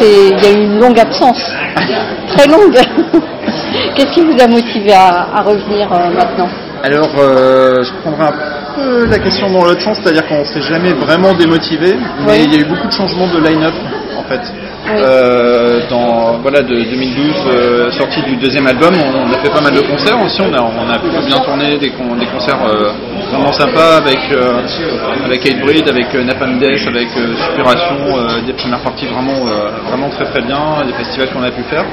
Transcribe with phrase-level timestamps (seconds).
[0.00, 1.40] il y a eu une longue absence,
[2.36, 2.76] très longue.
[3.94, 6.48] Qu'est-ce qui vous a motivé à, revenir euh, maintenant?
[6.82, 10.62] Alors, euh, je prendrai un peu la question dans l'autre sens, c'est-à-dire qu'on ne s'est
[10.62, 11.96] jamais vraiment démotivé,
[12.26, 13.74] mais il y a eu beaucoup de changements de line-up
[14.16, 14.40] en fait.
[14.90, 19.80] Euh, dans voilà de 2012 sortie du deuxième album on, a fait pas mal de
[19.80, 22.58] concerts aussi on a on bien tourné des, concerts
[23.30, 27.96] vraiment sympa avec euh, avec Hatebreed, avec euh, Napalm Death, avec euh, Superation,
[28.46, 29.44] des premières parties vraiment
[29.88, 31.84] vraiment très très bien, des festivals qu'on a pu faire.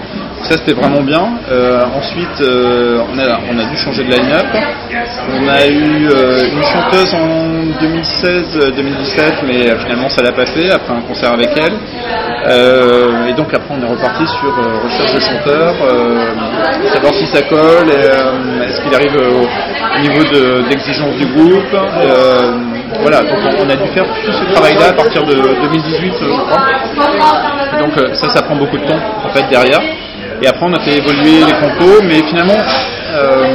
[0.44, 1.23] Ça c'était vraiment bien.
[1.95, 4.45] ensuite on a dû changer de line-up.
[5.40, 6.09] On a eu
[6.54, 11.73] une chanteuse en 2016-2017, mais finalement ça l'a pas fait après un concert avec elle.
[13.30, 15.76] et donc après on est reparti sur recherche de chanteurs,
[16.94, 19.48] savoir si ça colle, est-ce qu'il arrive au,
[20.02, 20.23] niveau
[20.70, 21.73] d'exigence du groupe.
[21.73, 22.52] Euh,
[23.02, 27.80] voilà, donc on a dû faire tout ce travail-là à partir de 2018, je crois.
[27.80, 29.82] donc euh, ça, ça prend beaucoup de temps en fait derrière.
[30.41, 32.57] Et après, on a fait évoluer les compos, mais finalement,
[33.10, 33.48] euh,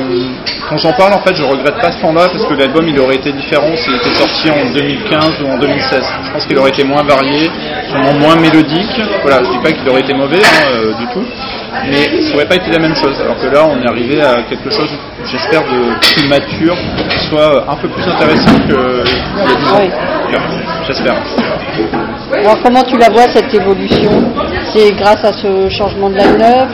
[0.68, 3.16] quand j'en parle, en fait, je regrette pas ce temps-là parce que l'album il aurait
[3.16, 6.02] été différent s'il était sorti en 2015 ou en 2016.
[6.24, 7.50] Je pense qu'il aurait été moins varié,
[7.88, 9.00] sûrement moins mélodique.
[9.22, 11.24] Voilà, je dis pas qu'il aurait été mauvais hein, du tout,
[11.90, 13.20] mais ça aurait pas été la même chose.
[13.20, 14.90] Alors que là, on est arrivé à quelque chose,
[15.30, 16.76] j'espère, de plus mature,
[17.08, 19.04] qui soit un peu plus intéressant que
[20.28, 20.40] il y a
[20.86, 21.14] J'espère.
[22.34, 24.10] Alors, comment tu la vois cette évolution?
[24.72, 26.68] C'est grâce à ce changement de line-up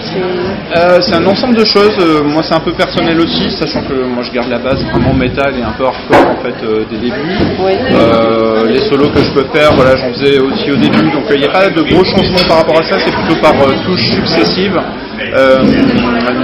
[0.77, 1.97] euh, C'est un ensemble de choses.
[2.01, 5.13] Euh, moi, c'est un peu personnel aussi, sachant que moi, je garde la base vraiment
[5.13, 8.73] métal et un peu hardcore en fait euh, des débuts.
[8.73, 11.47] les solos que je peux faire, voilà, j'en faisais aussi au début, donc il n'y
[11.47, 12.97] a pas de gros changements par rapport à ça.
[13.05, 14.81] C'est plutôt par touches successives.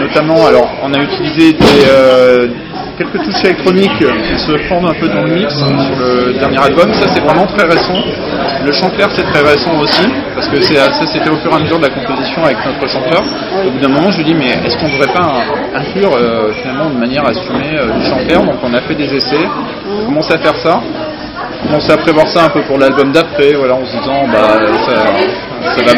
[0.01, 2.49] notamment, alors, on a utilisé des
[2.99, 6.93] quelques touches électroniques qui se fondent un peu dans le mix sur le dernier album.
[6.95, 7.99] Ça, c'est vraiment très récent.
[8.65, 11.59] Le chant clair, c'est très récent aussi, parce que ça, c'était au fur et à
[11.59, 13.23] mesure de la composition avec notre chanteur.
[13.67, 15.43] Au bout d'un moment, je lui dis, mais est-ce qu'on ne devrait pas
[15.75, 19.47] inclure euh, finalement de manière assumée euh, du chant Donc, on a fait des essais,
[20.03, 20.81] on commence à faire ça
[21.67, 25.77] commencé à prévoir ça un peu pour l'album d'après, voilà, en se disant bah ça,
[25.77, 25.93] ça va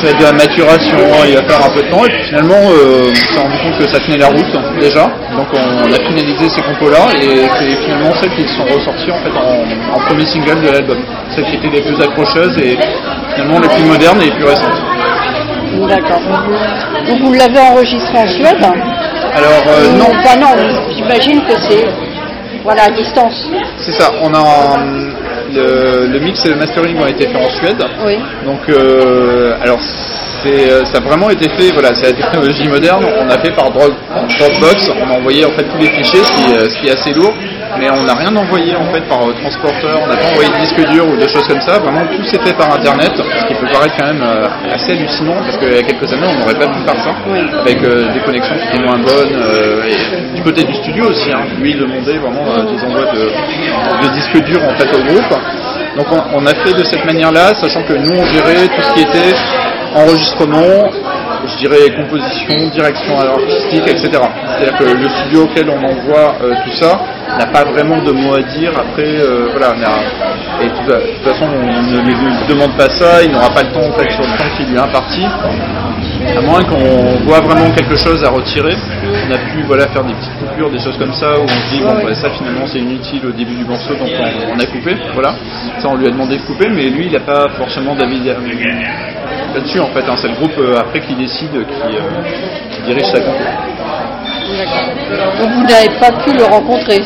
[0.00, 3.10] ça de la maturation, il va faire un peu de temps, et puis finalement euh,
[3.10, 5.04] on s'est rendu compte que ça tenait la route déjà,
[5.36, 9.18] donc on, a finalisé ces compos là, et c'est finalement celles qui sont ressorties en
[9.18, 10.98] fait en, premier single de l'album,
[11.34, 12.78] celles qui étaient les plus accrocheuses et
[13.34, 14.82] finalement les plus modernes et les plus récentes.
[15.86, 16.20] D'accord.
[17.06, 18.64] Donc vous l'avez enregistré en Suède?
[19.34, 20.06] Alors euh, non.
[20.18, 20.48] Enfin non,
[20.96, 21.84] j'imagine que c'est
[22.68, 23.48] voilà, à distance.
[23.78, 24.76] C'est ça, on a
[25.54, 27.82] le, mix et le mastering ont été faits en Suède.
[28.04, 28.18] Oui.
[28.44, 29.80] Donc, euh, alors
[30.46, 33.04] euh, ça a vraiment été fait, voilà, c'est la technologie moderne.
[33.20, 36.54] On a fait par Dropbox, on a envoyé en fait tous les fichiers, ce qui,
[36.54, 37.34] euh, ce qui est assez lourd.
[37.78, 40.90] Mais on n'a rien envoyé en fait par transporteur, on n'a pas envoyé de disque
[40.90, 43.70] dur ou des choses comme ça, vraiment tout s'est fait par internet, ce qui peut
[43.70, 46.66] paraître quand même euh, assez hallucinant parce qu'il y a quelques années on n'aurait pas
[46.66, 47.14] pu faire ça,
[47.60, 51.30] avec euh, des connexions qui étaient moins bonnes, euh, et du côté du studio aussi,
[51.30, 55.34] hein, lui demandait vraiment des envois de, disques durs en fait au groupe.
[55.96, 59.00] Donc on, a fait de cette manière-là, sachant que nous on gérait tout ce qui
[59.00, 59.34] était
[59.94, 60.90] enregistrement,
[61.46, 64.10] je dirais composition, direction artistique, etc.
[64.10, 66.98] C'est-à-dire que le studio auquel on envoie tout ça,
[67.36, 68.72] n'a pas vraiment de mots à dire.
[68.76, 69.74] Après, euh, voilà,
[70.60, 72.14] et de toute façon, on ne lui
[72.48, 74.76] demande pas ça, il n'aura pas le temps en fait sur le temps qui lui
[74.76, 75.24] est imparti.
[76.36, 78.76] À moins qu'on voit vraiment quelque chose à retirer,
[79.28, 81.74] on a pu voilà, faire des petites coupures, des choses comme ça, où on se
[81.74, 84.96] dit, bon, bah, ça finalement c'est inutile au début du morceau, donc on, a coupé,
[85.14, 85.34] voilà.
[85.78, 88.20] Ça on lui a demandé de couper, mais lui il n'a pas forcément d'avis
[89.54, 90.04] là-dessus en fait.
[90.08, 90.14] Hein.
[90.16, 93.44] C'est le groupe euh, après qui décide, qui, euh, dirige sa compo.
[95.38, 97.02] Donc vous n'avez pas pu le rencontrer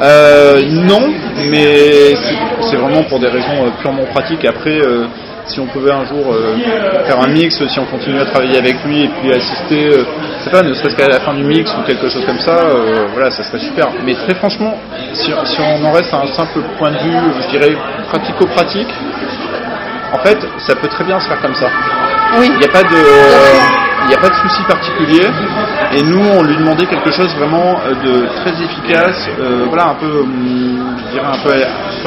[0.00, 1.10] euh, Non,
[1.50, 2.14] mais
[2.60, 4.44] c'est vraiment pour des raisons euh, purement pratiques.
[4.44, 5.06] Après, euh,
[5.46, 6.34] si on pouvait un jour
[7.04, 9.90] faire un mix, si on continue à travailler avec lui et puis assister,
[10.40, 12.56] c'est pas, ne serait-ce qu'à la fin du mix ou quelque chose comme ça,
[13.12, 13.88] voilà, ça serait super.
[14.04, 14.78] Mais très franchement,
[15.12, 17.76] si, si, on en reste à un simple point de vue, je dirais
[18.08, 18.94] pratico-pratique,
[20.12, 21.68] en fait, ça peut très bien se faire comme ça.
[22.38, 22.50] Oui.
[22.52, 22.96] Il n'y a pas de,
[24.04, 25.26] il n'y a pas de souci particulier.
[25.94, 29.94] Et nous, on lui demandait quelque chose vraiment euh, de très efficace, euh, voilà, un
[29.94, 31.52] peu, hum, je dirais un peu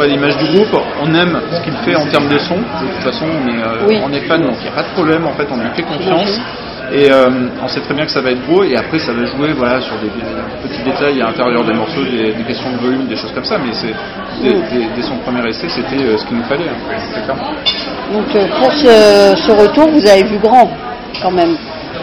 [0.01, 0.75] à, l'image du groupe.
[1.01, 2.55] On aime ce qu'il fait en termes de son.
[2.55, 4.93] De toute façon, on est, euh, on est fan, donc il n'y a pas de
[4.93, 5.25] problème.
[5.25, 6.39] En fait, on lui fait confiance.
[6.93, 7.09] Et
[7.63, 9.81] on sait très bien que ça va être beau, et après ça va jouer voilà,
[9.81, 10.07] sur des,
[10.67, 13.73] petits détails à l'intérieur des morceaux, des, questions de volume, des choses comme ça, mais
[13.73, 13.93] c'est
[14.43, 17.33] dès, son premier essai, c'était ce qu'il nous fallait, hein,
[18.13, 18.27] Donc
[18.59, 20.69] pour ce, ce, retour, vous avez vu grand
[21.23, 21.55] quand même.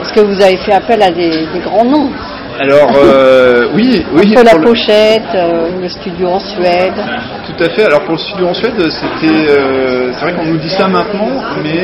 [0.03, 2.11] Parce que vous avez fait appel à des, grands noms.
[2.59, 4.35] Alors euh, oui, oui.
[4.35, 6.95] Pour la pochette, euh, le studio en Suède.
[7.47, 7.85] Tout à fait.
[7.85, 11.31] Alors pour le studio en Suède, c'était, euh, c'est vrai qu'on nous dit ça maintenant,
[11.63, 11.83] mais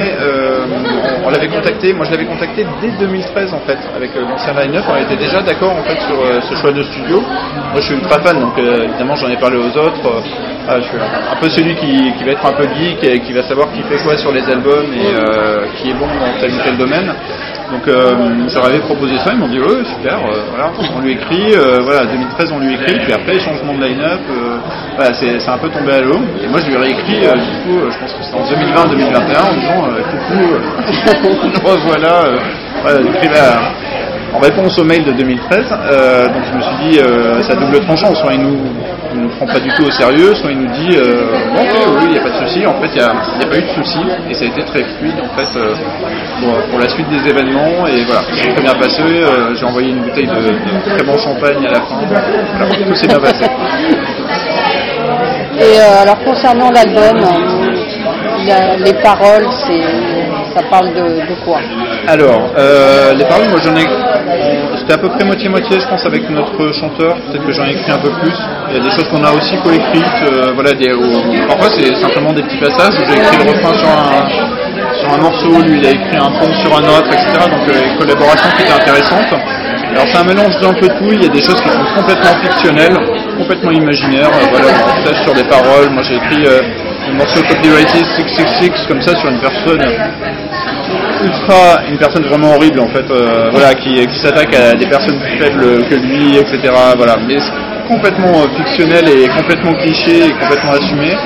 [1.31, 4.85] l'avait contacté, moi je l'avais contacté dès 2013 en fait, avec l'ancien line-up.
[4.89, 7.21] On était déjà d'accord en fait sur ce choix de studio.
[7.21, 10.23] Moi je suis ultra fan, donc évidemment j'en ai parlé aux autres.
[10.67, 13.43] Ah, je suis un peu celui qui, va être un peu geek et qui va
[13.43, 16.77] savoir qui fait quoi sur les albums et qui est bon dans tel ou tel
[16.77, 17.15] domaine.
[17.71, 21.53] Donc euh, je proposé ça, ils m'ont dit ouais super, euh, voilà, on lui écrit,
[21.55, 24.21] euh, voilà 2013 on lui écrit, puis après changement de line-up,
[24.97, 26.21] voilà, c'est un peu tombé à l'eau.
[26.43, 29.55] Et moi je lui ai réécrit du coup, je pense que c'était en 2020-2021 en
[29.55, 32.23] disant coucou, revoilà,
[32.83, 33.01] voilà,
[34.35, 35.69] en réponse au mail de 2013.
[35.69, 37.01] donc je me suis dit
[37.43, 38.59] c'est à double tranchant, soit il nous
[39.15, 41.63] nous prend pas du tout au sérieux, soit il nous dit euh, bon,
[41.99, 42.67] oui, il n'y a pas de souci.
[42.67, 43.99] En fait, il n'y a, pas eu de souci
[44.29, 45.75] et ça a été très fluide en fait euh,
[46.71, 49.03] pour, la suite des événements et voilà, c'est très bien passé.
[49.03, 52.01] Euh, j'ai envoyé une bouteille de, très bon champagne à la fin.
[52.07, 53.47] Voilà, tout s'est bien passé.
[55.61, 57.21] Et alors concernant l'album,
[58.85, 59.47] les paroles,
[60.59, 61.61] ça parle de, quoi
[62.07, 62.51] Alors,
[63.17, 63.87] les paroles, moi j'en ai
[64.89, 67.15] c'était à peu près moitié-moitié, je pense, avec notre chanteur.
[67.29, 68.33] Peut-être que j'en ai écrit un peu plus.
[68.71, 70.23] Il y a des choses qu'on a aussi coécrites.
[70.25, 70.89] Euh, voilà, des,
[71.47, 75.19] parfois, c'est simplement des petits passages où j'ai écrit le refrain sur un, sur un
[75.19, 77.37] morceau, lui, il a écrit un pont sur un autre, etc.
[77.37, 79.29] Donc, euh, une collaboration qui était intéressante.
[79.91, 81.13] Alors, c'est un mélange d'un peu tout.
[81.13, 82.97] Il y a des choses qui sont complètement fictionnelles,
[83.37, 84.31] complètement imaginaires.
[84.33, 85.91] Euh, voilà, on partage sur des paroles.
[85.91, 89.85] Moi, j'ai écrit un morceau Copyrighted 666 comme ça sur une personne
[91.23, 95.19] ultra une personne vraiment horrible en fait euh, voilà qui, qui s'attaque à des personnes
[95.19, 96.59] plus faibles que lui etc
[96.97, 97.17] voilà.
[97.27, 97.37] Mais
[97.89, 101.17] complètement euh, fictionnel et complètement cliché et complètement assumé.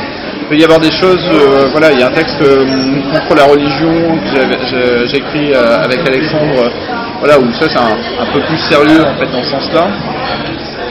[0.42, 3.44] Il peut y avoir des choses euh, voilà il y a un texte contre la
[3.44, 6.70] religion que j'ai écrit avec Alexandre
[7.20, 9.88] voilà où ça c'est un, un, peu plus sérieux en fait dans ce sens là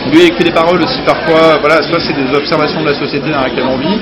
[0.10, 3.30] lui a écrit des paroles aussi parfois, voilà, soit c'est des observations de la société
[3.30, 4.00] dans laquelle on vit,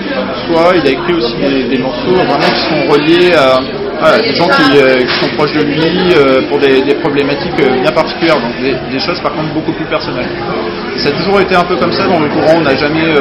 [0.47, 3.59] soit il a écrit aussi des, morceaux vraiment qui sont reliés à,
[4.21, 5.81] des gens euh, qui, sont proches de lui
[6.15, 10.29] euh, pour des, problématiques euh, bien particulières, donc des, choses par contre beaucoup plus personnelles.
[10.97, 13.13] ça a toujours été un peu comme ça dans le courant, on n'a jamais,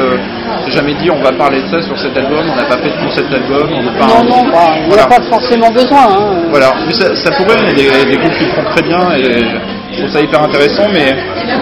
[0.67, 3.03] jamais dit on va parler de ça sur cet album, on n'a pas fait de
[3.03, 4.07] concept album, on n'a pas...
[4.07, 6.07] Non, non, bah, il n'y a pas forcément besoin.
[6.11, 6.35] Hein.
[6.49, 9.45] Voilà, mais ça, pourrait, il y a des, groupes qui le font très bien et
[9.91, 11.15] je trouve ça hyper intéressant, mais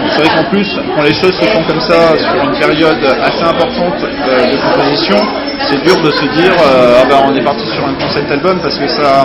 [0.09, 3.43] c'est vrai qu'en plus, quand les choses se font comme ça sur une période assez
[3.43, 5.17] importante de composition,
[5.65, 8.59] c'est dur de se dire euh, ah ben, on est parti sur un concept album
[8.61, 9.23] parce que ça,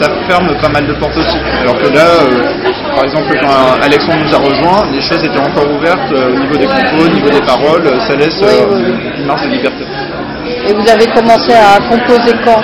[0.00, 1.36] ça ferme pas mal de portes aussi.
[1.62, 5.70] Alors que là, euh, par exemple, quand Alexandre nous a rejoint, les choses étaient encore
[5.70, 8.42] ouvertes au niveau des compos, au niveau des paroles, ça laisse
[9.18, 9.84] une marge de liberté.
[10.66, 12.60] Et vous avez commencé à composer quand?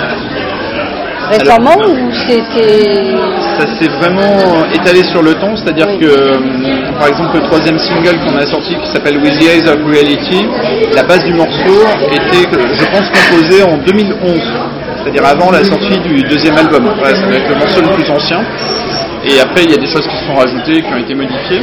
[1.29, 3.03] Récemment ou c'était
[3.59, 6.37] Ça s'est vraiment étalé sur le temps, c'est-à-dire que euh,
[6.99, 10.45] par exemple le troisième single qu'on a sorti qui s'appelle With the Eyes of Reality,
[10.95, 14.39] la base du morceau était, je pense, composée en 2011,
[15.03, 16.89] c'est-à-dire avant la sortie du deuxième album.
[16.97, 18.41] Voilà, ça va être le morceau le plus ancien.
[19.25, 21.61] Et après il y a des choses qui se sont rajoutées, qui ont été modifiées.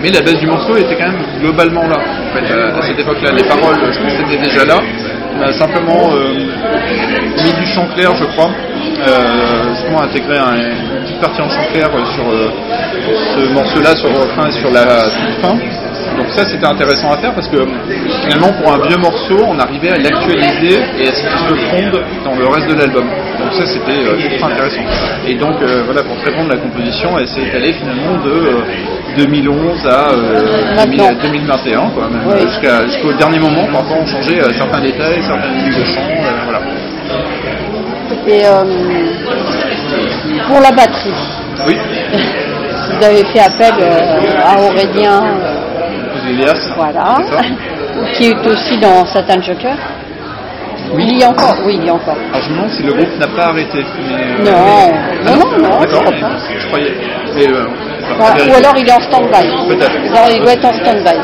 [0.00, 3.32] Mais la base du morceau était quand même globalement là, en fait, à cette époque-là.
[3.32, 4.78] Les paroles, je pense, étaient déjà là.
[5.36, 6.34] On a simplement euh,
[7.42, 8.50] mis du chant clair, je crois,
[9.06, 12.50] euh, justement intégré une petite partie en chant clair sur euh,
[13.34, 15.56] ce morceau-là, sur et sur la toute fin.
[16.16, 17.58] Donc ça c'était intéressant à faire parce que
[18.22, 22.02] finalement pour un vieux morceau on arrivait à l'actualiser et à ce qu'il se fonde
[22.24, 23.06] dans le reste de l'album.
[23.48, 24.82] Donc ça c'était euh, intéressant.
[25.26, 30.08] Et donc euh, voilà pour répondre la composition elle s'est étalée finalement de 2011 à
[31.22, 32.10] 2021 quoi,
[32.86, 36.02] jusqu'au dernier moment parfois on changeait certains détails, certaines lignes de chant,
[36.44, 36.60] voilà.
[38.26, 38.42] Et
[40.46, 41.10] pour la batterie.
[41.66, 41.76] Oui.
[42.98, 43.74] Vous avez fait appel
[44.44, 45.22] à Aurélien
[46.76, 47.16] voilà.
[48.14, 49.76] qui est aussi dans Satan Joker.
[50.94, 51.04] Oui.
[51.08, 52.16] Il y a encore, oui, il y a encore.
[52.32, 53.78] Alors je me demande si le groupe n'a pas arrêté.
[53.78, 54.44] Euh,
[55.24, 55.32] non.
[55.32, 56.92] non, non, non, D'accord, je, croyais.
[57.36, 57.66] Euh,
[58.48, 59.68] ou alors il est en stand-by.
[59.68, 59.92] Peut-être.
[60.32, 61.18] il doit être en stand-by.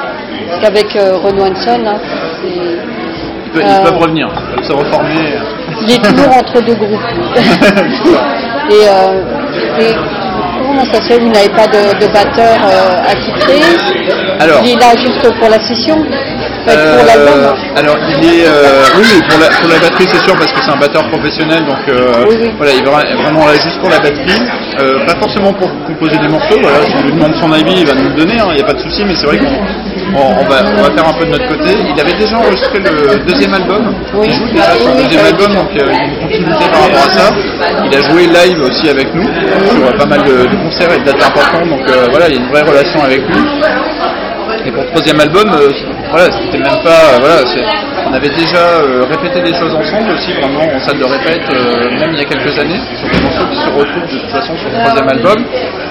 [0.49, 1.95] Parce qu'avec euh, Renaud Hanson, là,
[2.45, 2.81] ils,
[3.53, 5.39] peuvent, revenir, ils peuvent se reformer.
[5.83, 7.01] Il est toujours entre deux groupes.
[8.71, 9.95] et, et
[10.75, 13.61] comment ça se fait Vous n'avez pas de, batteur euh, attitré
[14.41, 15.97] Alors, Il est là juste pour la session?
[16.65, 18.47] Pour euh, Alors, il est.
[18.47, 21.65] Euh, oui, pour la, pour la batterie, c'est sûr, parce que c'est un batteur professionnel,
[21.65, 22.25] donc euh,
[22.57, 24.41] voilà, il est vraiment là juste pour la batterie.
[25.07, 27.95] pas forcément pour composer des morceaux, voilà, si on lui demande son avis, il va
[27.95, 30.45] nous le donner, hein, il n'y a pas de souci, mais c'est vrai qu'on on,
[30.45, 31.77] va, on va faire un peu de notre côté.
[31.95, 33.95] Il avait déjà enregistré le deuxième album,
[34.25, 37.05] il joue déjà sur le deuxième album, donc il y a une continuité par rapport
[37.05, 37.35] à ça.
[37.85, 41.23] Il a joué live aussi avec nous, sur pas mal de, concerts et de dates
[41.23, 43.43] importantes, donc voilà, il y a une vraie relation avec lui.
[44.67, 45.69] Et pour le troisième album, euh,
[46.11, 47.19] voilà, c'était même pas.
[47.21, 47.43] Voilà,
[48.07, 51.99] on avait déjà euh, répété des choses ensemble aussi, vraiment en salle de répète, euh,
[51.99, 54.57] même il y a quelques années, sur des morceaux qui se retrouvent de toute façon
[54.57, 55.45] sur le troisième album,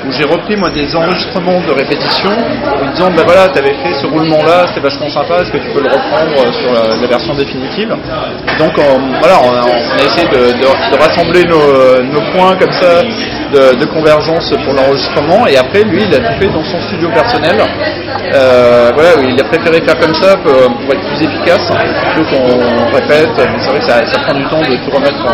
[0.05, 4.07] où j'ai repris moi des enregistrements de répétition, en disant bah voilà, t'avais fait ce
[4.07, 7.89] roulement là, c'était vachement sympa, est-ce que tu peux le reprendre sur la, version définitive?
[8.59, 8.73] Donc
[9.19, 13.01] voilà, on a, essayé de, rassembler nos, points comme ça
[13.53, 17.55] de, convergence pour l'enregistrement, et après lui il a tout fait dans son studio personnel.
[18.33, 21.69] Euh, voilà, il a préféré faire comme ça pour, être plus efficace,
[22.15, 25.25] plutôt qu'on répète, c'est vrai ça, prend du temps de tout remettre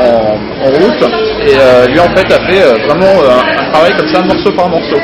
[0.00, 1.04] en, route.
[1.46, 4.68] Et euh, lui en fait a fait euh, vraiment un, travail comme ça, morceau par
[4.68, 4.98] morceau.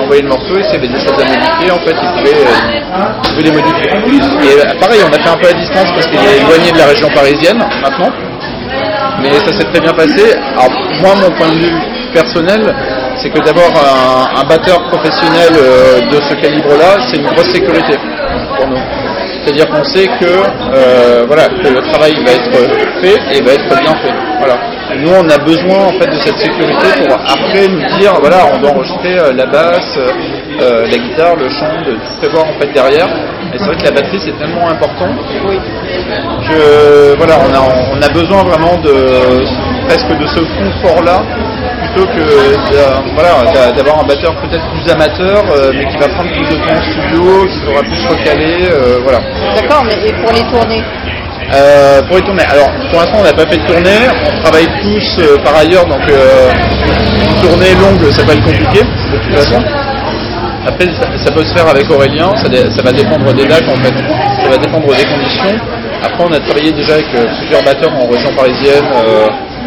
[0.00, 3.88] Envoyé le morceau et s'il avait des choses à en fait il pouvait, les modifier.
[3.88, 6.86] Et pareil, on a fait un peu à distance parce qu'il est éloigné de la
[6.86, 8.10] région parisienne maintenant.
[9.24, 10.34] Mais ça s'est très bien passé.
[10.52, 12.62] Alors moi mon point de vue personnel,
[13.20, 13.72] c'est que d'abord
[14.36, 17.96] un, batteur professionnel euh, de ce calibre-là, c'est une grosse sécurité
[18.56, 18.78] pour nous.
[19.42, 20.26] C'est-à-dire qu'on sait que,
[20.74, 22.56] euh, voilà, que le travail va être
[23.00, 24.14] fait et va être bien fait.
[24.38, 24.58] Voilà.
[24.96, 28.58] nous, on a besoin en fait de cette sécurité pour après nous dire, voilà, on
[28.58, 29.98] doit enregistrer euh, la basse,
[30.60, 33.08] la guitare, le chant, de tout prévoir en fait derrière.
[33.52, 35.08] Et c'est vrai que la batterie c'est tellement important
[36.48, 37.60] que voilà, on a,
[37.92, 39.44] on a besoin vraiment de
[39.86, 41.22] presque de ce confort-là
[41.84, 46.48] plutôt que voilà, d'avoir un batteur peut-être plus amateur, euh, mais qui va prendre plus
[46.48, 49.20] de temps en studio, qui sera plus recalé, euh, voilà.
[49.54, 50.82] D'accord, mais et pour les tournées
[51.52, 54.66] euh, pour les tournées, alors pour l'instant on n'a pas fait de tournée, on travaille
[54.82, 59.62] tous par ailleurs, donc une tournée longue ça va être compliqué de toute façon.
[60.66, 63.94] Après ça, peut se faire avec Aurélien, ça, ça, va dépendre des dates en fait,
[64.42, 65.58] ça va dépendre des conditions.
[66.02, 67.06] Après on a travaillé déjà avec
[67.38, 68.84] plusieurs batteurs en région parisienne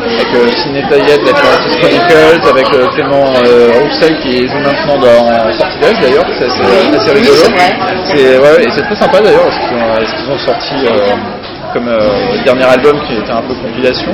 [0.03, 5.51] avec euh, Ciné Taillette, la Chronicles, avec euh, Clément euh, Roussel qui joue maintenant dans
[5.53, 7.35] Sortilège d'ailleurs, c'est assez, rigolo.
[8.05, 10.75] c'est ouais, et c'est très sympa d'ailleurs ce qu'ils ont, sorti
[11.77, 14.11] comme le dernier album qui était un peu compilation,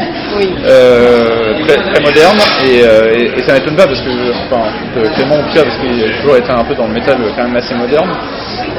[0.64, 4.10] très, moderne et, ça m'étonne pas parce que
[4.46, 4.72] enfin,
[5.16, 7.74] Clément Pia parce qu'il a toujours été un peu dans le métal quand même assez
[7.74, 8.10] moderne.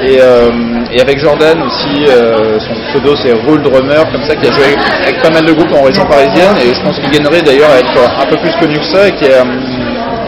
[0.03, 0.51] Euh,
[0.93, 4.77] et, avec Jordan aussi, euh, son pseudo c'est Roule Drummer, comme ça, qui a joué
[5.03, 7.79] avec pas mal de groupes en région parisienne, et je pense qu'il gagnerait d'ailleurs à
[7.79, 9.27] être un peu plus connu que ça, et qui,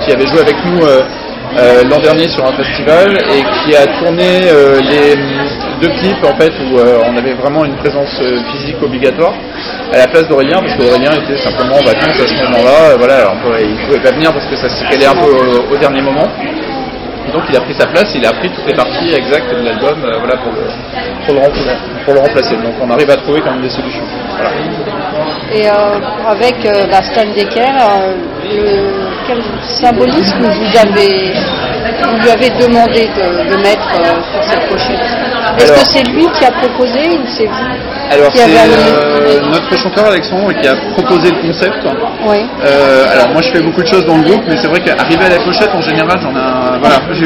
[0.05, 0.81] qui avait joué avec nous
[1.59, 4.41] euh, l'an dernier sur un festival, et qui a tourné
[4.91, 5.17] les
[5.81, 8.21] deux clips en fait où on avait vraiment une présence
[8.53, 9.35] physique obligatoire
[9.93, 13.87] à la place d'Aurélien, parce qu'Aurélien était simplement en vacances à ce moment-là, voilà, il
[13.87, 15.31] pouvait pas venir parce que ça s'est calé un peu
[15.73, 16.29] au dernier moment
[17.33, 20.03] donc il a pris sa place, il a pris toutes les parties exactes de l'album
[20.05, 22.57] euh, voilà, pour, le, remplacer.
[22.57, 24.05] Donc on arrive à trouver quand même des solutions.
[25.53, 25.73] Et euh,
[26.27, 27.73] avec euh, Stan Decker,
[29.27, 29.43] quel
[29.81, 31.33] symbolisme vous avez
[32.11, 33.89] vous lui avez demandé de, mettre
[34.33, 35.01] sur cette pochette?
[35.59, 40.53] Est-ce que c'est lui qui a proposé ou c'est vous alors c'est notre chanteur Alexandre
[40.53, 41.79] qui a proposé le concept.
[42.25, 42.47] Oui.
[43.13, 45.31] alors moi je fais beaucoup de choses dans le groupe, mais c'est vrai qu'arriver à
[45.31, 47.25] la pochette en général j'en ai voilà, si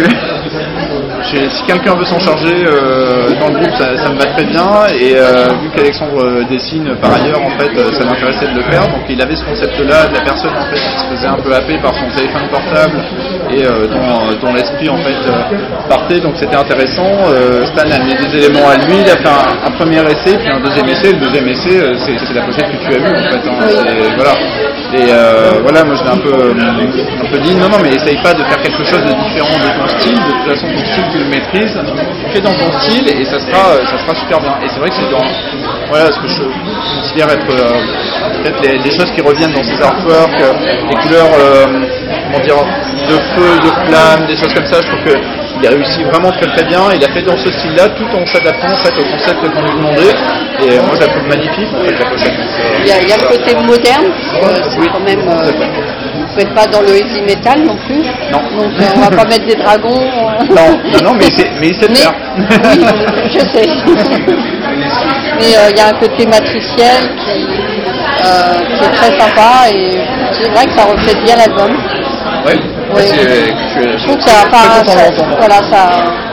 [1.71, 4.67] quelqu'un veut s'en charger euh, dans le groupe, ça, me va très bien.
[4.99, 8.83] Et euh, vu qu'Alexandre euh, dessine par ailleurs, en fait, ça m'intéressait de le faire.
[8.89, 11.55] Donc il avait ce concept-là de la personne en fait qui se faisait un peu
[11.55, 12.99] happer par son téléphone portable
[13.53, 13.63] et
[14.41, 15.17] dont, l'esprit en fait
[15.89, 16.21] partait.
[16.21, 17.11] Donc c'était intéressant.
[17.65, 19.01] Stan a mis des éléments à lui.
[19.01, 21.13] Il a fait un, premier essai, puis un deuxième essai.
[21.13, 23.49] Le deuxième essai, c'est la pochette que tu as vue en fait.
[23.49, 23.57] Hein.
[24.17, 24.35] voilà.
[24.93, 28.35] Et voilà, moi je l'ai un peu, un peu dit non, non, mais essaye pas
[28.35, 30.15] de faire quelque chose de différent de ton style.
[30.15, 31.79] De toute façon, ton style tu le maîtrises,
[32.33, 34.55] fais dans ton style et ça sera, ça sera super bien.
[34.63, 35.25] Et c'est vrai que c'est dans
[35.89, 36.43] voilà, ce que je
[37.01, 40.53] considère être euh, peut-être les, choses qui reviennent dans ces artworks, euh,
[40.89, 41.67] les couleurs, euh,
[42.25, 42.57] comment dire,
[43.11, 44.81] de feu, de flamme, des choses comme ça.
[44.81, 45.19] Je trouve que
[45.63, 46.81] il a réussi vraiment très très bien.
[46.95, 49.77] Il a fait dans ce style-là, tout en s'adaptant en fait au concept qu'on lui
[49.77, 50.15] demandait.
[50.63, 52.33] Et moi, je la trouve magnifique en fait, la pochette.
[52.81, 55.21] Il y, a, il y a le côté moderne, c'est quand même
[56.31, 58.03] vous n'êtes pas dans le heavy metal non plus.
[58.31, 58.39] Non.
[58.39, 60.01] Donc euh, on va pas mettre des dragons.
[60.01, 60.55] Euh.
[60.55, 61.27] Non, non, mais,
[61.61, 62.15] mais il sait le faire.
[62.39, 62.87] Oui,
[63.33, 63.69] je sais.
[65.41, 69.99] mais euh, il y a un côté matriciel qui, qui, est très sympa et
[70.41, 71.77] c'est vrai que ça reflète bien l'album.
[72.47, 72.80] Oui.
[72.95, 73.03] Oui.
[73.99, 76.31] Je trouve que ça, pas, ça, voilà, ça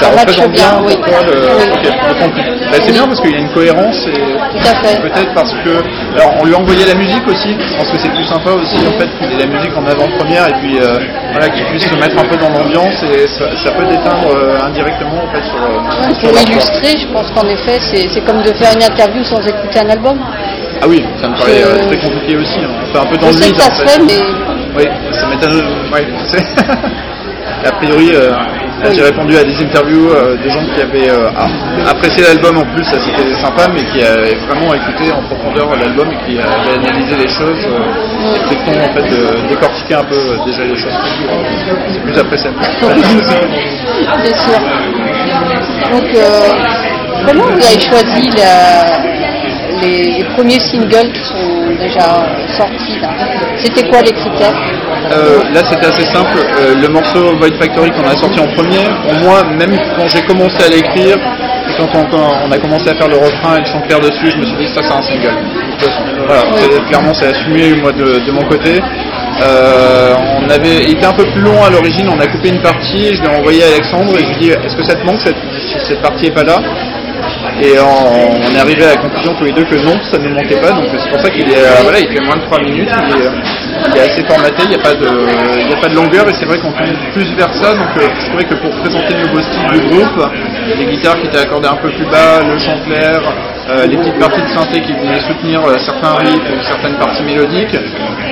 [0.00, 0.94] ça, représente bien, oui.
[1.00, 5.82] Bah, c'est bien parce qu'il y a une cohérence et peut-être parce que
[6.16, 7.56] alors on lui a envoyé la musique aussi.
[7.58, 10.48] Je pense que c'est plus sympa aussi en fait qu'il ait la musique en avant-première
[10.48, 10.98] et puis euh,
[11.32, 15.24] voilà qu'il puisse se mettre un peu dans l'ambiance et ça, peut déteindre euh, indirectement
[15.24, 15.56] en fait sur.
[15.56, 19.80] Euh, pour illustrer, je pense qu'en effet c'est comme de faire une interview sans écouter
[19.80, 20.18] un album.
[20.82, 22.58] Ah oui, ça me paraît très compliqué aussi.
[22.58, 22.86] Hein.
[22.92, 24.51] Fait un peu dans je sais que ça se fait, mais.
[24.76, 25.60] Oui, ça m'étonne.
[25.92, 26.06] Ouais,
[27.66, 28.12] a priori,
[28.92, 31.10] J'ai répondu à des interviews de gens qui avaient
[31.88, 36.08] apprécié l'album en plus, ça c'était sympa, mais qui avaient vraiment écouté en profondeur l'album
[36.10, 37.66] et qui avaient analysé les choses,
[38.48, 40.98] qui en fait de décortiquer un peu déjà les choses.
[41.92, 42.56] C'est plus appréciable.
[44.24, 44.58] C'est sûr.
[45.90, 46.08] Donc,
[47.26, 48.30] comment vous avez choisi
[49.82, 51.51] les, premiers singles qui sont
[51.82, 52.08] déjà
[52.56, 53.10] sortis là
[53.56, 54.54] C'était quoi les critères
[55.10, 58.84] euh, là c'était assez simple, euh, le morceau Void Factory qu'on a sorti en premier,
[59.02, 61.16] pour moi, même quand j'ai commencé à l'écrire,
[61.68, 64.36] et quand on, a commencé à faire le refrain et le chant clair dessus, je
[64.38, 65.36] me suis dit ça c'est un single.
[66.26, 66.42] Voilà,
[66.88, 68.80] clairement c'est assumé moi de, mon côté.
[69.42, 73.14] Euh, on avait été un peu plus long à l'origine, on a coupé une partie,
[73.14, 75.20] je l'ai envoyé à Alexandre et je lui ai dit est-ce que ça te manque
[75.20, 75.36] cette,
[75.86, 76.58] cette partie est pas là?
[77.60, 80.60] Et on, est arrivé à la conclusion tous les deux que non, ça ne manquait
[80.60, 80.72] pas.
[80.72, 83.96] Donc c'est pour ça qu'il est, euh, voilà, il fait moins de 3 minutes, il
[83.96, 86.58] est, assez formaté, il n'y a, pas de, a pas de longueur et c'est vrai
[86.58, 87.74] qu'on tourne plus vers ça.
[87.74, 90.26] Donc euh, je trouvais que pour présenter le nouveau style du groupe,
[90.78, 93.20] les guitares qui étaient accordées un peu plus bas, le chant clair,
[93.70, 97.76] euh, les petites parties de synthé qui venaient soutenir certains riffs ou certaines parties mélodiques,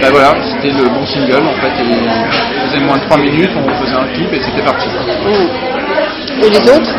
[0.02, 1.75] bah voilà, c'était le bon single en fait.
[1.83, 4.88] Et il faisait moins de 3 minutes, on faisait un clip et c'était parti.
[6.43, 6.95] Et les autres?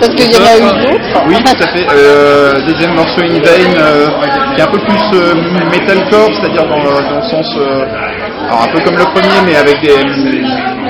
[0.00, 1.86] Parce qu'il y en a eu d'autres Oui, tout à fait.
[1.90, 4.06] Euh, deuxième morceau In Vain, euh,
[4.54, 5.34] qui est un peu plus euh,
[5.70, 7.58] metalcore, c'est-à-dire dans, le sens.
[8.46, 9.96] alors un peu comme le premier, mais avec des,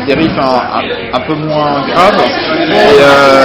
[0.07, 2.25] des riffs un, peu moins graves.
[2.71, 3.02] Et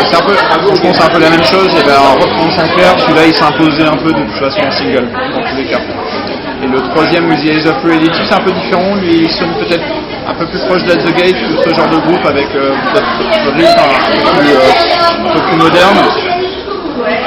[0.09, 0.33] c'est un peu,
[0.75, 1.73] je pense c'est un peu la même chose.
[1.73, 4.61] Y avait un refrain sans clair, celui-là il s'est imposé un peu de toute façon
[4.67, 5.79] en single, dans tous les cas.
[6.63, 8.95] Et le troisième, Eyes of Reality, c'est un peu différent.
[8.95, 9.83] Lui, il sonne peut-être
[10.25, 12.71] un peu plus proche d'At The Gate que ce genre de groupe avec euh,
[13.53, 15.97] rythme un, peu euh, un peu plus moderne.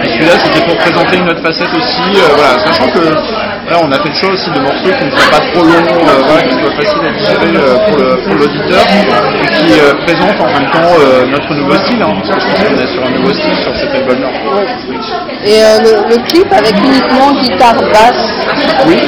[0.02, 3.90] Et celui-là, c'était pour présenter une autre facette aussi, euh, voilà, sachant que là, on
[3.90, 6.42] a fait le choix aussi de morceaux qui ne soient pas trop longs, euh, voilà,
[6.42, 9.72] qui soient faciles à digérer euh, pour l'auditeur, et qui
[10.04, 10.92] présentent en même temps
[11.30, 13.76] notre nouveau style, hein, parce que je pense qu'on est sur un nouveau style sur
[13.76, 14.28] cet album-là.
[15.44, 18.32] Et le, le, clip avec uniquement guitare basse,
[18.86, 18.98] oui.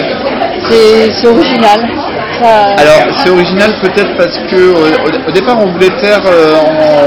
[0.70, 1.80] c'est original.
[2.40, 6.20] Alors c'est original peut-être parce que au, départ on voulait faire,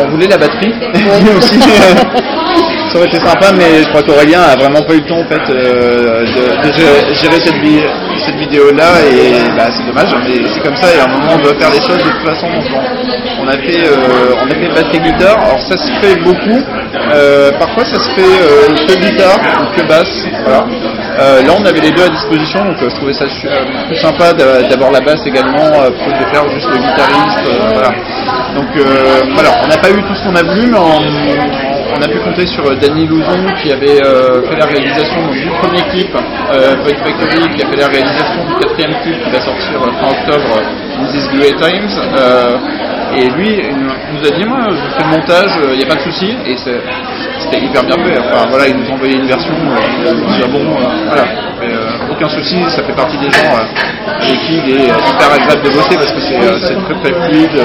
[0.03, 0.73] on voulait la batterie
[1.37, 1.59] aussi.
[2.91, 5.25] ça aurait été sympa, mais je crois qu'Aurélien a vraiment pas eu le temps en
[5.25, 10.99] fait euh, de, gérer cette, vidéo-là et bah, c'est dommage, mais c'est comme ça et
[10.99, 12.47] à un moment on doit faire les choses de toute façon.
[13.41, 16.59] on, a fait, euh, on a fait batterie guitare, alors ça se fait beaucoup.
[17.13, 20.65] Euh, parfois ça se fait que guitare ou que basse, voilà.
[21.41, 23.25] là on avait les deux à disposition, donc je trouvais ça
[23.87, 27.91] plus sympa d'avoir la basse également plutôt que de faire juste le guitariste, voilà.
[28.53, 28.67] Donc
[29.33, 32.45] voilà, on n'a pas eu tout ce qu'on a voulu, mais on a pu compter
[32.47, 37.55] sur euh, Danny Louzon qui avait euh, fait la réalisation du premier clip, euh, Factory,
[37.55, 40.61] qui a fait la réalisation du quatrième clip qui va sortir fin octobre,
[41.11, 41.91] These Great Times.
[43.17, 45.95] et lui, il nous a dit, moi, je fais le montage, il n'y a pas
[45.95, 48.19] de souci, et c'était hyper bien fait.
[48.19, 49.53] Enfin voilà, il nous a envoyé une version,
[50.51, 50.59] bon,
[51.07, 51.23] voilà.
[52.09, 55.95] Aucun souci, ça fait partie des gens avec qui il est hyper agréable de bosser
[55.95, 57.61] parce que c'est très très fluide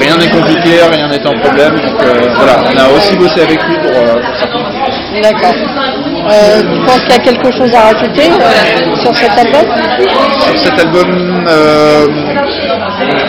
[0.00, 1.74] rien n'est compliqué, rien n'est un problème.
[1.74, 4.46] Donc euh, voilà, on a aussi bossé avec lui pour, euh, ça.
[5.22, 5.54] D'accord.
[6.30, 8.30] Euh, tu penses qu'il y a quelque chose à rajouter
[9.00, 9.66] sur cet album?
[10.40, 11.48] Sur cet album,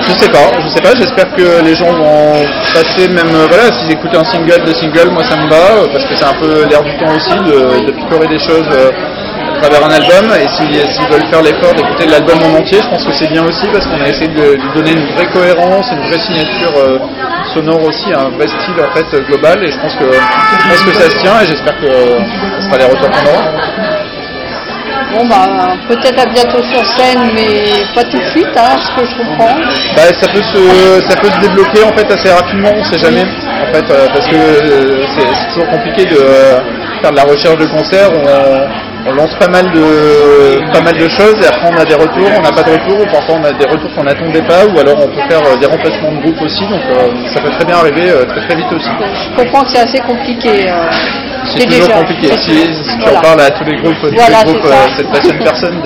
[0.02, 0.96] je sais pas, je sais pas.
[0.96, 5.24] J'espère que les gens vont passer même, voilà, s'ils écoutent un single, deux singles, moi
[5.24, 8.28] ça me va parce que c'est un peu l'air du temps aussi de, de picorer
[8.28, 8.68] des choses
[9.62, 13.14] travers un album et s'ils veulent faire l'effort d'écouter l'album en entier, je pense que
[13.14, 16.20] c'est bien aussi parce qu'on a essayé de lui donner une vraie cohérence, une vraie
[16.20, 17.00] signature euh,
[17.54, 21.18] sonore aussi, un vrai style en fait global et je pense que, que ça se
[21.20, 23.44] tient et j'espère que ce sera les retours qu'on aura.
[25.14, 29.08] Bon bah peut-être à bientôt sur scène mais pas tout de suite hein, ce que
[29.08, 29.56] je comprends.
[29.96, 33.24] Bah, ça peut se ça peut se débloquer en fait assez rapidement, on sait jamais
[33.24, 36.18] en fait euh, parce que euh, c'est toujours compliqué de
[37.02, 41.36] faire de la recherche de concert on lance pas mal de pas mal de choses
[41.42, 43.54] et après on a des retours, on n'a pas de retours, ou parfois on a
[43.54, 46.42] des retours qu'on n'attendait pas, ou alors on peut faire euh, des remplacements de groupe
[46.42, 48.90] aussi, donc euh, ça peut très bien arriver euh, très très vite aussi.
[49.32, 50.70] Je comprends que c'est assez compliqué.
[51.46, 52.28] C'est toujours compliqué.
[52.38, 52.70] Si,
[53.04, 55.82] tu en parles à tous les groupes, tous les groupes cette passionne personne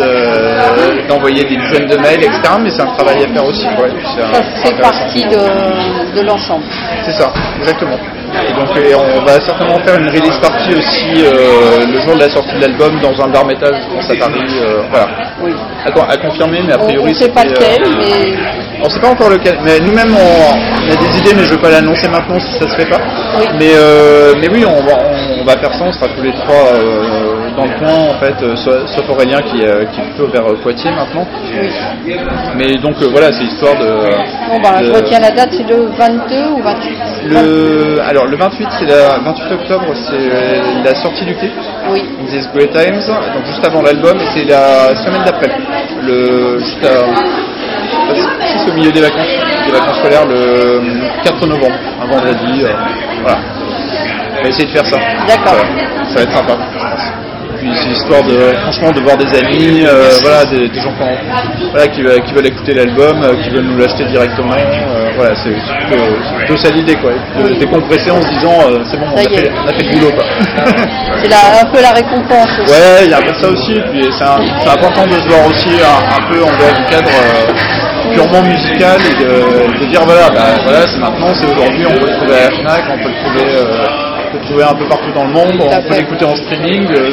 [1.07, 2.41] d'envoyer des dizaines de mails, etc.
[2.61, 3.63] Mais c'est un travail à faire aussi.
[3.63, 6.65] ça fait partie de, de l'ensemble.
[7.03, 7.97] C'est ça, exactement.
[8.33, 12.29] Et donc on va certainement faire une release party aussi euh, le jour de la
[12.29, 14.41] sortie de l'album dans un bar métal, je pense à Paris.
[14.61, 15.07] Euh, voilà.
[15.41, 15.51] Oui.
[15.85, 17.03] À, confirmer, mais a priori.
[17.03, 18.83] On ne sait pas lequel, euh, mais.
[18.83, 19.57] On sait pas encore lequel.
[19.63, 22.67] Mais nous-mêmes, on, a des idées, mais je ne veux pas l'annoncer maintenant si ça
[22.67, 22.99] se fait pas.
[23.37, 23.45] Oui.
[23.59, 23.73] Mais,
[24.39, 24.97] mais oui, on va,
[25.39, 26.71] on va ça, on sera tous les trois
[27.55, 29.65] dans le coin en fait, sauf, sauf Aurélien qui, qui
[30.01, 31.27] est plutôt vers Poitiers maintenant.
[32.55, 33.89] Mais donc voilà, c'est histoire de.
[34.49, 38.67] Bon bah, je retiens la date, c'est le 22 ou 28 le, alors le 28
[38.79, 41.51] c'est la 28 octobre, c'est la sortie du clip.
[41.89, 42.03] Oui.
[42.29, 45.49] These Great Times, donc juste avant l'album, et c'est la semaine d'après,
[46.01, 47.05] le juste à,
[48.69, 49.27] au milieu des vacances,
[49.65, 50.81] des vacances scolaires, le
[51.23, 52.63] 4 novembre, un vendredi.
[52.63, 52.69] Euh,
[53.21, 53.60] voilà.
[54.41, 54.97] On va essayer de faire ça.
[55.27, 55.63] D'accord.
[56.09, 56.57] Ça, va être sympa.
[57.59, 60.91] Puis c'est l'histoire de, franchement, de voir des amis, euh, voilà, des, gens
[61.69, 64.55] voilà, qui, qui, veulent écouter l'album, euh, qui veulent nous l'acheter directement.
[65.15, 65.53] voilà, c'est
[66.39, 67.11] plutôt, ça l'idée, quoi.
[67.39, 68.57] De décompresser en se disant,
[68.89, 70.25] c'est bon, on a, fait, on a, fait, le boulot, quoi.
[71.21, 72.49] c'est un peu la récompense.
[72.63, 72.71] Aussi.
[72.71, 73.79] Ouais, il y a un peu ça aussi.
[73.91, 77.11] Puis c'est important de se voir aussi un, un peu en dehors du cadre
[78.13, 82.17] purement musical et de, dire voilà, bah, voilà c'est maintenant, c'est aujourd'hui, on peut le
[82.17, 85.25] trouver à la FNAC, on peut le trouver, euh, peut trouver un peu partout dans
[85.25, 87.11] le monde, on peut l'écouter en streaming, euh,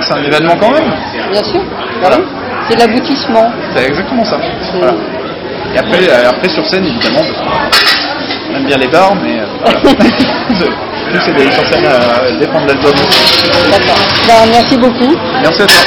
[0.00, 0.90] c'est un événement quand même.
[1.30, 1.60] Bien sûr,
[2.00, 2.18] voilà.
[2.68, 3.50] c'est l'aboutissement.
[3.74, 4.38] C'est exactement ça.
[4.78, 4.94] Voilà.
[5.74, 7.20] Et après, euh, après sur scène évidemment,
[8.50, 9.78] on aime bien les bars, mais voilà.
[11.24, 12.92] c'est d'aller sur scène à défendre l'album
[13.70, 13.96] D'accord.
[14.26, 15.14] Ben, merci beaucoup.
[15.42, 15.86] Merci à toi.